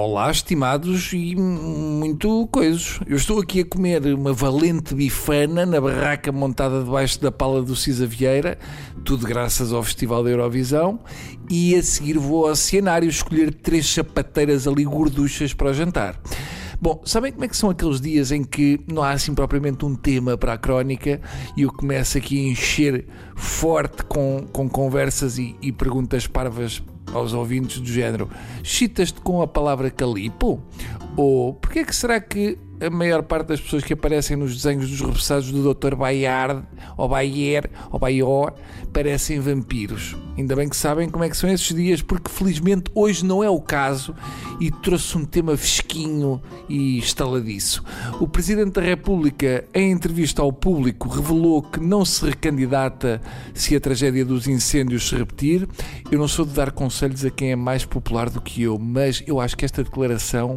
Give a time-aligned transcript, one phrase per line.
[0.00, 3.00] Olá, estimados e muito coisos.
[3.04, 7.74] Eu estou aqui a comer uma valente bifana na barraca montada debaixo da pala do
[7.74, 8.56] Cisa Vieira,
[9.04, 11.00] tudo graças ao Festival da Eurovisão,
[11.50, 16.20] e a seguir vou ao cenário escolher três chapateiras ali gorduchas para o jantar.
[16.80, 19.96] Bom, sabem como é que são aqueles dias em que não há assim propriamente um
[19.96, 21.20] tema para a crónica
[21.56, 23.04] e eu começo aqui a encher
[23.34, 26.80] forte com, com conversas e, e perguntas parvas
[27.12, 28.28] aos ouvintes do género:
[28.62, 30.62] chitas-te com a palavra calipo?
[31.16, 35.00] Ou porquê que será que a maior parte das pessoas que aparecem nos desenhos dos
[35.00, 35.96] repassados do Dr.
[35.96, 36.64] Bayard,
[36.96, 38.54] ou Bayer, ou Bayor,
[38.92, 40.16] parecem vampiros.
[40.38, 43.50] Ainda bem que sabem como é que são esses dias, porque felizmente hoje não é
[43.50, 44.14] o caso
[44.60, 47.82] e trouxe um tema fresquinho e estaladiço.
[48.20, 53.20] O Presidente da República, em entrevista ao público, revelou que não se recandidata
[53.52, 55.68] se a tragédia dos incêndios se repetir.
[56.08, 59.24] Eu não sou de dar conselhos a quem é mais popular do que eu, mas
[59.26, 60.56] eu acho que esta declaração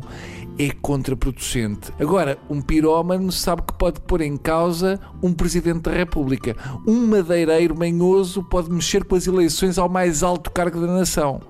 [0.59, 1.91] é contraproducente.
[1.99, 6.55] Agora, um pirómano sabe que pode pôr em causa um Presidente da República.
[6.85, 11.41] Um madeireiro manhoso pode mexer com as eleições ao mais alto cargo da nação.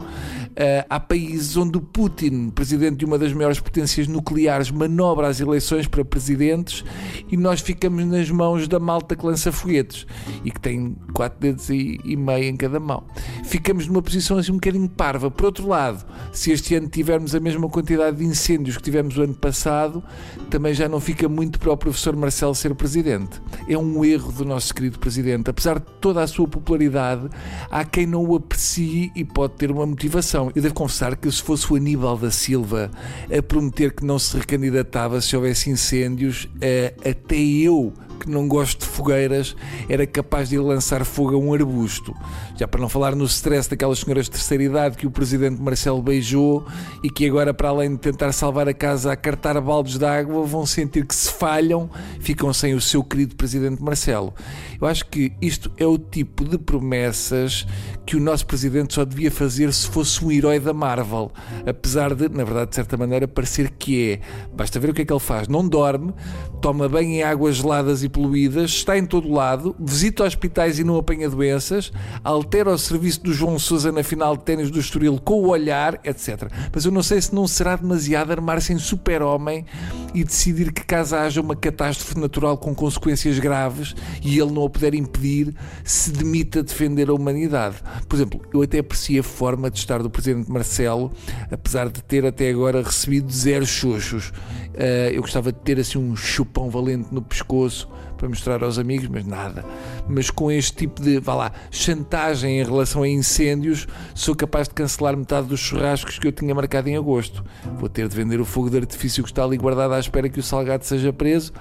[0.52, 5.40] Uh, há países onde o Putin, presidente de uma das maiores potências nucleares, manobra as
[5.40, 6.84] eleições para presidentes
[7.32, 10.06] e nós ficamos nas mãos da malta que lança foguetes
[10.44, 13.04] e que tem quatro dedos e, e meio em cada mão.
[13.46, 15.32] Ficamos numa posição assim um bocadinho parva.
[15.32, 19.22] Por outro lado, se este ano tivermos a mesma quantidade de incêndios que tivemos o
[19.22, 20.04] ano passado,
[20.50, 23.42] também já não fica muito para o professor Marcelo ser presidente.
[23.70, 25.50] É um erro do nosso querido presidente.
[25.50, 27.30] Apesar de toda a sua popularidade,
[27.70, 30.41] há quem não o aprecie e pode ter uma motivação.
[30.56, 32.90] Eu devo confessar que se fosse o Aníbal da Silva
[33.36, 38.82] a prometer que não se recandidatava se houvesse incêndios, eh, até eu que não gosto
[38.82, 39.56] de fogueiras,
[39.90, 42.16] era capaz de ir lançar fogo a um arbusto.
[42.56, 46.02] Já para não falar no stress daquelas senhoras de terceira idade que o presidente Marcelo
[46.02, 46.66] beijou
[47.04, 50.44] e que agora, para além de tentar salvar a casa a cartar baldes de água,
[50.46, 51.90] vão sentir que se falham,
[52.20, 54.34] ficam sem o seu querido presidente Marcelo.
[54.80, 57.66] Eu acho que isto é o tipo de promessas
[58.06, 61.32] que o nosso presidente só devia fazer se fosse um herói da Marvel,
[61.66, 64.20] apesar de, na verdade, de certa maneira, parecer que é.
[64.54, 65.48] Basta ver o que é que ele faz.
[65.48, 66.14] Não dorme,
[66.62, 70.98] toma banho em águas geladas e poluídas, está em todo lado, visita hospitais e não
[70.98, 71.92] apanha doenças,
[72.24, 76.00] altera o serviço do João Sousa na final de ténis do Estoril com o olhar,
[76.04, 76.52] etc.
[76.74, 79.66] Mas eu não sei se não será demasiado armar-se em super-homem
[80.14, 84.70] e decidir que caso haja uma catástrofe natural com consequências graves e ele não a
[84.70, 87.78] puder impedir, se demita a defender a humanidade.
[88.08, 91.12] Por exemplo, eu até aprecio a forma de estar do Presidente Marcelo,
[91.50, 94.30] apesar de ter até agora recebido zero xoxos.
[94.30, 99.08] Uh, eu gostava de ter assim um chupão valente no pescoço para mostrar aos amigos,
[99.08, 99.66] mas nada.
[100.08, 104.74] Mas com este tipo de, vá lá, chantagem em relação a incêndios, sou capaz de
[104.74, 107.44] cancelar metade dos churrascos que eu tinha marcado em agosto.
[107.80, 110.40] Vou ter de vender o fogo de artifício que está ali guardado à espera que
[110.40, 111.52] o salgado seja preso.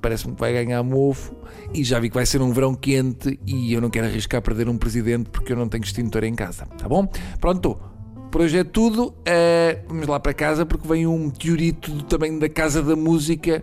[0.00, 1.34] Parece-me que vai ganhar mofo.
[1.72, 4.68] E já vi que vai ser um verão quente e eu não quero arriscar perder
[4.68, 6.66] um presidente porque eu não tenho extintor em casa.
[6.78, 7.08] Tá bom?
[7.40, 7.93] Pronto.
[8.34, 9.10] Por hoje é tudo.
[9.10, 13.62] Uh, vamos lá para casa porque vem um meteorito do tamanho da Casa da Música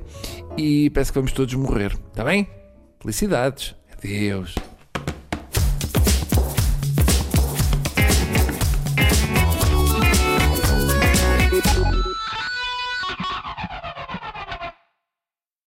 [0.56, 1.92] e parece que vamos todos morrer.
[2.10, 2.48] Está bem?
[3.02, 3.76] Felicidades.
[3.92, 4.56] Adeus.